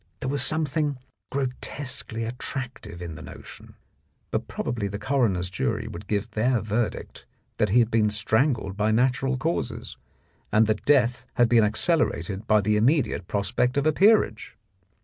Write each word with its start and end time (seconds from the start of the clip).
There 0.21 0.29
was 0.29 0.41
something 0.41 0.97
gro 1.31 1.45
tesquely 1.61 2.23
attractive 2.27 3.03
in 3.03 3.13
the 3.13 3.21
notion, 3.21 3.75
but 4.31 4.47
probably 4.47 4.87
the 4.87 4.97
coroner's 4.97 5.51
jury 5.51 5.87
would 5.87 6.07
give 6.07 6.31
their 6.31 6.59
verdict 6.59 7.27
that 7.57 7.69
he 7.69 7.77
had 7.77 7.91
been 7.91 8.09
strangled 8.09 8.75
by 8.75 8.89
natural 8.89 9.37
causes, 9.37 9.97
and 10.51 10.65
that 10.65 10.85
death 10.85 11.27
had 11.35 11.47
been 11.47 11.63
accelerated 11.63 12.47
by 12.47 12.61
the 12.61 12.77
immediate 12.77 13.27
prospect 13.27 13.77
of 13.77 13.85
a 13.85 13.91
peerage. 13.93 14.57